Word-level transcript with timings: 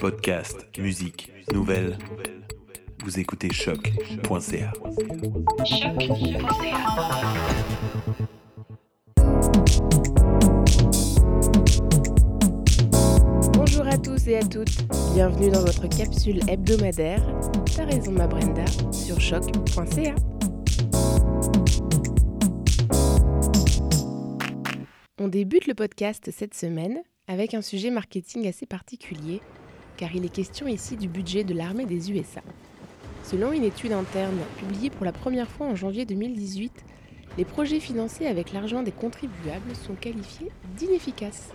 Podcast, 0.00 0.66
musique, 0.76 1.32
nouvelles. 1.52 1.96
Vous 3.04 3.20
écoutez 3.20 3.52
choc.ca. 3.52 4.72
Bonjour 13.52 13.86
à 13.86 13.98
tous 13.98 14.26
et 14.26 14.36
à 14.36 14.42
toutes, 14.42 14.82
bienvenue 15.14 15.50
dans 15.50 15.60
votre 15.60 15.86
capsule 15.86 16.40
hebdomadaire 16.48 17.22
T'as 17.76 17.84
raison 17.84 18.10
ma 18.10 18.26
Brenda 18.26 18.64
sur 18.90 19.20
choc.ca. 19.20 20.16
On 25.20 25.28
débute 25.28 25.68
le 25.68 25.74
podcast 25.74 26.30
cette 26.32 26.54
semaine 26.54 27.00
avec 27.28 27.54
un 27.54 27.62
sujet 27.62 27.90
marketing 27.90 28.46
assez 28.48 28.66
particulier, 28.66 29.40
car 29.96 30.14
il 30.14 30.24
est 30.24 30.32
question 30.32 30.66
ici 30.66 30.96
du 30.96 31.08
budget 31.08 31.44
de 31.44 31.54
l'armée 31.54 31.86
des 31.86 32.12
USA. 32.12 32.42
Selon 33.24 33.52
une 33.52 33.64
étude 33.64 33.92
interne 33.92 34.38
publiée 34.58 34.90
pour 34.90 35.04
la 35.04 35.12
première 35.12 35.48
fois 35.48 35.66
en 35.66 35.74
janvier 35.74 36.04
2018, 36.04 36.72
les 37.38 37.44
projets 37.44 37.80
financés 37.80 38.26
avec 38.26 38.52
l'argent 38.52 38.82
des 38.82 38.92
contribuables 38.92 39.74
sont 39.74 39.94
qualifiés 39.94 40.50
d'inefficaces. 40.76 41.50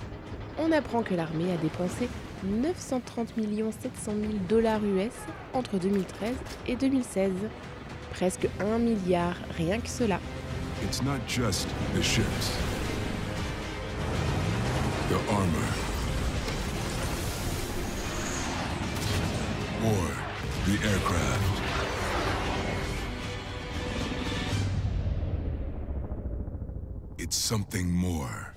On 0.59 0.72
apprend 0.72 1.02
que 1.02 1.16
l'armée 1.16 1.52
a 1.52 1.58
dépensé 1.58 2.08
930 2.44 3.30
700 3.30 4.12
000 4.20 4.34
dollars 4.50 4.84
US 4.84 5.14
entre 5.53 5.80
2013 5.80 6.36
et 6.67 6.76
2016. 6.76 7.31
Presque 8.12 8.48
un 8.59 8.78
milliard, 8.78 9.38
rien 9.58 9.80
que 9.80 9.90
cela. 9.90 10.20
Armor, 15.30 15.70
or 19.85 20.07
the 20.66 20.75
aircraft. 20.88 21.61
It's 27.19 27.38
something 27.38 27.88
more. 27.88 28.53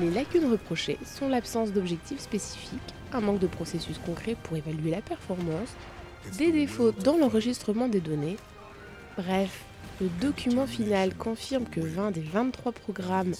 Les 0.00 0.10
lacunes 0.10 0.50
reprochées 0.50 0.98
sont 1.04 1.28
l'absence 1.28 1.72
d'objectifs 1.72 2.20
spécifiques, 2.20 2.80
un 3.12 3.20
manque 3.20 3.40
de 3.40 3.46
processus 3.46 3.98
concret 3.98 4.36
pour 4.42 4.56
évaluer 4.56 4.90
la 4.90 5.00
performance, 5.00 5.70
des 6.38 6.52
défauts 6.52 6.92
dans 6.92 7.16
l'enregistrement 7.16 7.88
des 7.88 8.00
données. 8.00 8.36
Bref, 9.16 9.64
le 10.00 10.08
document 10.20 10.66
final 10.66 11.14
confirme 11.14 11.66
que 11.66 11.80
20 11.80 12.12
des 12.12 12.20
23 12.20 12.72
programmes 12.72 13.34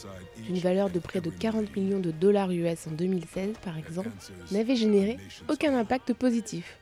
d'une 0.44 0.58
valeur 0.58 0.90
de 0.90 0.98
près 0.98 1.20
de 1.20 1.30
40 1.30 1.74
millions 1.74 2.00
de 2.00 2.10
dollars 2.10 2.50
US 2.50 2.86
en 2.86 2.90
2016 2.92 3.54
par 3.64 3.78
exemple 3.78 4.10
n'avaient 4.50 4.76
généré 4.76 5.16
aucun 5.48 5.74
impact 5.78 6.12
positif. 6.12 6.78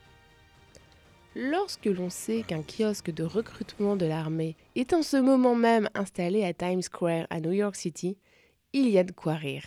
Lorsque 1.36 1.86
l'on 1.86 2.11
sait 2.11 2.42
qu'un 2.42 2.62
kiosque 2.62 3.12
de 3.12 3.22
recrutement 3.22 3.95
de 3.95 4.06
l'armée 4.06 4.56
est 4.75 4.92
en 4.92 5.02
ce 5.02 5.17
moment 5.17 5.55
même 5.55 5.89
installé 5.95 6.45
à 6.45 6.52
Times 6.52 6.83
Square 6.83 7.27
à 7.30 7.41
New 7.41 7.52
York 7.52 7.77
City, 7.77 8.17
il 8.73 8.89
y 8.89 8.98
a 8.98 9.05
de 9.05 9.12
quoi 9.12 9.34
rire. 9.34 9.64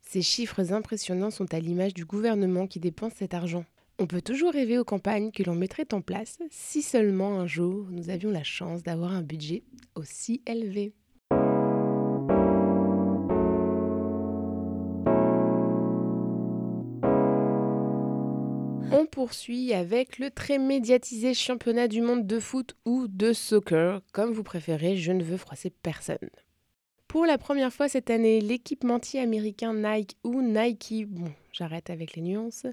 Ces 0.00 0.22
chiffres 0.22 0.72
impressionnants 0.72 1.30
sont 1.30 1.54
à 1.54 1.60
l'image 1.60 1.94
du 1.94 2.04
gouvernement 2.04 2.66
qui 2.66 2.80
dépense 2.80 3.12
cet 3.16 3.34
argent. 3.34 3.64
On 4.02 4.08
peut 4.08 4.20
toujours 4.20 4.52
rêver 4.52 4.78
aux 4.78 4.84
campagnes 4.84 5.30
que 5.30 5.44
l'on 5.44 5.54
mettrait 5.54 5.94
en 5.94 6.00
place 6.00 6.40
si 6.50 6.82
seulement 6.82 7.38
un 7.38 7.46
jour 7.46 7.86
nous 7.92 8.10
avions 8.10 8.32
la 8.32 8.42
chance 8.42 8.82
d'avoir 8.82 9.12
un 9.12 9.22
budget 9.22 9.62
aussi 9.94 10.42
élevé. 10.44 10.92
On 18.90 19.06
poursuit 19.08 19.72
avec 19.72 20.18
le 20.18 20.30
très 20.32 20.58
médiatisé 20.58 21.32
championnat 21.32 21.86
du 21.86 22.00
monde 22.00 22.26
de 22.26 22.40
foot 22.40 22.74
ou 22.84 23.06
de 23.06 23.32
soccer, 23.32 24.02
comme 24.12 24.32
vous 24.32 24.42
préférez, 24.42 24.96
je 24.96 25.12
ne 25.12 25.22
veux 25.22 25.36
froisser 25.36 25.70
personne. 25.70 26.18
Pour 27.06 27.24
la 27.24 27.38
première 27.38 27.72
fois 27.72 27.88
cette 27.88 28.10
année, 28.10 28.40
l'équipementier 28.40 29.20
américain 29.20 29.74
Nike 29.74 30.16
ou 30.24 30.42
Nike, 30.42 31.06
bon, 31.06 31.30
j'arrête 31.52 31.88
avec 31.88 32.16
les 32.16 32.22
nuances, 32.22 32.66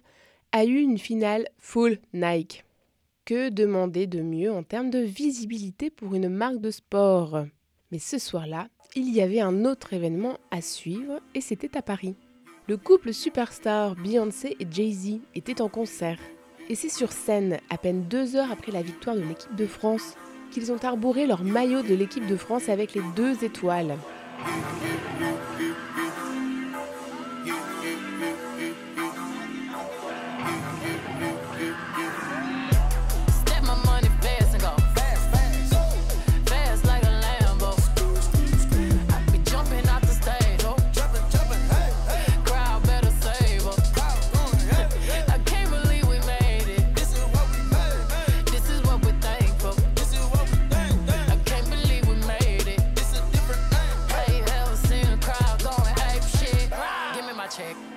a 0.52 0.66
eu 0.66 0.80
une 0.80 0.98
finale 0.98 1.48
full 1.60 2.00
Nike. 2.14 2.66
Que 3.26 3.50
demander 3.50 4.08
de 4.08 4.22
mieux 4.22 4.52
en 4.52 4.64
termes 4.64 4.90
de 4.90 5.00
visibilité 5.00 5.90
pour 5.90 6.16
une 6.16 6.30
marque 6.30 6.60
de 6.60 6.72
sport? 6.72 7.46
Mais 7.92 8.00
ce 8.00 8.18
soir-là, 8.18 8.70
il 8.96 9.14
y 9.14 9.22
avait 9.22 9.42
un 9.42 9.66
autre 9.66 9.94
événement 9.94 10.38
à 10.50 10.62
suivre 10.62 11.20
et 11.36 11.42
c'était 11.42 11.78
à 11.78 11.84
Paris. 11.84 12.16
Le 12.68 12.78
couple 12.78 13.14
superstar 13.14 13.96
Beyoncé 13.96 14.56
et 14.60 14.68
Jay-Z 14.70 15.20
était 15.36 15.62
en 15.62 15.70
concert. 15.70 16.20
Et 16.70 16.76
c'est 16.76 16.90
sur 16.90 17.12
scène, 17.12 17.60
à 17.70 17.78
peine 17.78 18.04
deux 18.08 18.36
heures 18.36 18.52
après 18.52 18.72
la 18.72 18.82
victoire 18.82 19.16
de 19.16 19.22
l'équipe 19.22 19.56
de 19.56 19.66
France, 19.66 20.16
qu'ils 20.52 20.72
ont 20.72 20.84
arboré 20.84 21.28
leur 21.28 21.44
maillot 21.44 21.84
de 21.84 21.94
l'équipe 21.94 22.26
de 22.26 22.36
France 22.36 22.70
avec 22.70 22.96
les 22.96 23.02
deux 23.16 23.44
étoiles. 23.44 23.96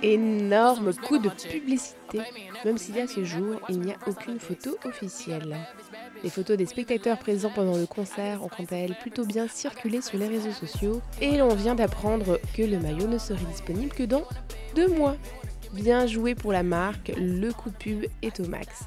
Énorme 0.02 0.92
coup 0.94 1.18
de 1.18 1.28
publicité, 1.28 2.18
même 2.64 2.76
s'il 2.76 2.96
y 2.96 3.00
a 3.00 3.06
ce 3.06 3.22
jour, 3.22 3.60
il 3.68 3.78
n'y 3.80 3.92
a 3.92 3.96
aucune 4.08 4.40
photo 4.40 4.76
officielle. 4.84 5.56
Les 6.24 6.30
photos 6.30 6.56
des 6.56 6.66
spectateurs 6.66 7.18
présents 7.18 7.52
pendant 7.54 7.76
le 7.76 7.86
concert 7.86 8.42
ont 8.42 8.48
quant 8.48 8.64
à 8.72 8.76
elles 8.76 8.96
plutôt 9.00 9.24
bien 9.24 9.46
circulé 9.46 10.00
sur 10.00 10.18
les 10.18 10.26
réseaux 10.26 10.50
sociaux 10.50 11.00
et 11.20 11.36
l'on 11.36 11.54
vient 11.54 11.76
d'apprendre 11.76 12.40
que 12.52 12.62
le 12.62 12.80
maillot 12.80 13.06
ne 13.06 13.18
serait 13.18 13.44
disponible 13.44 13.92
que 13.92 14.02
dans 14.02 14.24
deux 14.74 14.88
mois. 14.88 15.16
Bien 15.72 16.06
joué 16.06 16.34
pour 16.34 16.52
la 16.52 16.64
marque, 16.64 17.12
le 17.16 17.52
coup 17.52 17.70
de 17.70 17.76
pub 17.76 18.04
est 18.22 18.40
au 18.40 18.46
max. 18.48 18.86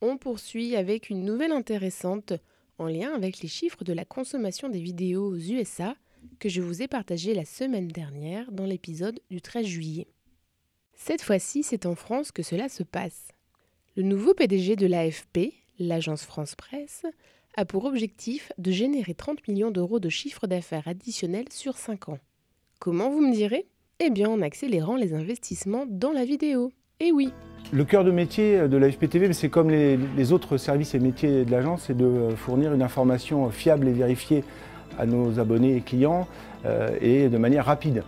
On 0.00 0.16
poursuit 0.16 0.76
avec 0.76 1.10
une 1.10 1.24
nouvelle 1.24 1.52
intéressante 1.52 2.32
en 2.78 2.86
lien 2.86 3.12
avec 3.14 3.40
les 3.40 3.48
chiffres 3.48 3.84
de 3.84 3.92
la 3.92 4.04
consommation 4.04 4.68
des 4.68 4.80
vidéos 4.80 5.28
aux 5.28 5.36
USA 5.36 5.96
que 6.38 6.48
je 6.48 6.60
vous 6.60 6.82
ai 6.82 6.88
partagé 6.88 7.34
la 7.34 7.44
semaine 7.44 7.88
dernière 7.88 8.50
dans 8.52 8.66
l'épisode 8.66 9.20
du 9.30 9.40
13 9.40 9.66
juillet. 9.66 10.08
Cette 10.94 11.22
fois-ci, 11.22 11.62
c'est 11.62 11.86
en 11.86 11.94
France 11.94 12.32
que 12.32 12.42
cela 12.42 12.68
se 12.68 12.82
passe. 12.82 13.28
Le 13.96 14.02
nouveau 14.02 14.34
PDG 14.34 14.76
de 14.76 14.86
l'AFP, 14.86 15.52
l'agence 15.78 16.24
France 16.24 16.54
Presse, 16.54 17.06
a 17.56 17.64
pour 17.64 17.84
objectif 17.84 18.52
de 18.58 18.70
générer 18.70 19.14
30 19.14 19.46
millions 19.48 19.70
d'euros 19.70 20.00
de 20.00 20.08
chiffre 20.08 20.46
d'affaires 20.46 20.88
additionnel 20.88 21.46
sur 21.50 21.78
5 21.78 22.10
ans. 22.10 22.18
Comment 22.78 23.10
vous 23.10 23.26
me 23.26 23.32
direz? 23.32 23.66
Eh 23.98 24.10
bien 24.10 24.28
en 24.28 24.42
accélérant 24.42 24.96
les 24.96 25.14
investissements 25.14 25.86
dans 25.88 26.12
la 26.12 26.26
vidéo. 26.26 26.72
Et 27.00 27.12
oui, 27.12 27.32
Le 27.72 27.84
cœur 27.84 28.04
de 28.04 28.12
métier 28.12 28.68
de 28.68 28.76
la 28.76 28.90
FPTV, 28.90 29.32
c'est 29.32 29.48
comme 29.48 29.70
les, 29.70 30.32
autres 30.32 30.56
services 30.56 30.94
et 30.94 31.00
métiers 31.00 31.44
de 31.44 31.50
l'agence, 31.50 31.84
c'est 31.88 31.96
de 31.96 32.28
fournir 32.36 32.72
une 32.72 32.82
information 32.82 33.50
fiable 33.50 33.88
et 33.88 33.92
vérifiée 33.92 34.44
à 34.98 35.04
nos 35.04 35.40
abonnés 35.40 35.76
et 35.76 35.80
clients 35.80 36.28
euh, 36.64 36.96
et 37.00 37.28
de 37.28 37.36
manière 37.38 37.64
rapide. 37.64 38.04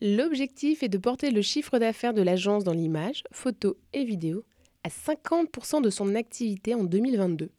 L'objectif 0.00 0.82
est 0.82 0.88
de 0.88 0.96
porter 0.96 1.30
le 1.30 1.42
chiffre 1.42 1.78
d'affaires 1.78 2.14
de 2.14 2.22
l'agence 2.22 2.64
dans 2.64 2.72
l'image, 2.72 3.22
photo 3.32 3.76
et 3.92 4.04
vidéo 4.04 4.44
à 4.82 4.88
50% 4.88 5.82
de 5.82 5.90
son 5.90 6.14
activité 6.14 6.74
en 6.74 6.82
2022, 6.82 7.50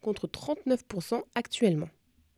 contre 0.00 0.26
39% 0.26 1.20
actuellement. 1.34 1.88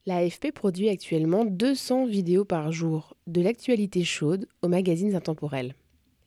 L'AFP 0.07 0.53
produit 0.53 0.89
actuellement 0.89 1.45
200 1.45 2.07
vidéos 2.07 2.45
par 2.45 2.73
jour, 2.73 3.17
de 3.29 3.41
l'actualité 3.41 4.03
chaude 4.05 4.47
aux 4.63 4.69
magazines 4.69 5.15
intemporels. 5.15 5.75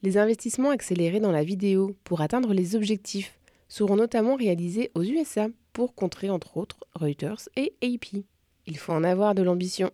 Les 0.04 0.20
investissements 0.20 0.70
accélérés 0.70 1.20
dans 1.20 1.32
la 1.32 1.44
vidéo 1.44 1.96
pour 2.04 2.22
atteindre 2.22 2.54
les 2.54 2.76
objectifs 2.76 3.40
seront 3.68 3.96
notamment 3.96 4.36
réalisés 4.36 4.92
aux 4.94 5.04
USA 5.04 5.48
pour 5.74 5.96
contrer 5.96 6.30
entre 6.30 6.58
autres 6.58 6.78
Reuters 6.94 7.50
et 7.56 7.74
AP. 7.82 8.24
Il 8.68 8.78
faut 8.78 8.94
en 8.94 9.04
avoir 9.04 9.34
de 9.34 9.42
l'ambition. 9.42 9.90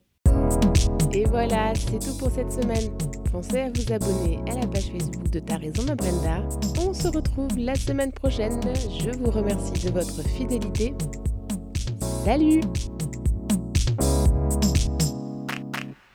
Et 1.13 1.23
voilà, 1.25 1.73
c'est 1.75 1.99
tout 1.99 2.17
pour 2.17 2.31
cette 2.31 2.51
semaine. 2.51 2.91
Pensez 3.31 3.59
à 3.59 3.69
vous 3.69 3.93
abonner 3.93 4.39
à 4.51 4.59
la 4.59 4.67
page 4.67 4.91
Facebook 4.91 5.29
de 5.29 5.39
Ta 5.39 5.57
Raison 5.57 5.83
ma 5.83 5.95
Brenda. 5.95 6.47
On 6.85 6.93
se 6.93 7.07
retrouve 7.07 7.57
la 7.57 7.75
semaine 7.75 8.11
prochaine. 8.11 8.59
Je 8.99 9.09
vous 9.17 9.31
remercie 9.31 9.85
de 9.85 9.91
votre 9.91 10.21
fidélité. 10.27 10.93
Salut 12.25 12.61